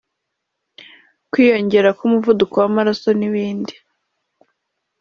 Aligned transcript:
kwiyongera 1.31 1.89
k’umuvuduko 1.97 2.55
w’amaraso 2.63 3.09
n’ibindi 3.19 3.73